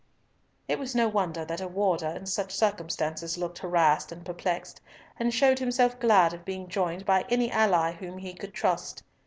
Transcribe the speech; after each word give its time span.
It 0.67 0.79
was 0.79 0.95
no 0.95 1.07
wonder 1.07 1.45
that 1.45 1.61
a 1.61 1.67
warder 1.67 2.07
in 2.09 2.25
such 2.25 2.51
circumstances 2.55 3.37
looked 3.37 3.59
harassed 3.59 4.11
and 4.11 4.25
perplexed, 4.25 4.81
and 5.19 5.31
showed 5.31 5.59
himself 5.59 5.99
glad 5.99 6.33
of 6.33 6.43
being 6.43 6.67
joined 6.67 7.05
by 7.05 7.23
any 7.29 7.51
ally 7.51 7.91
whom 7.91 8.17
he 8.17 8.33
could 8.33 8.55
trust. 8.55 9.03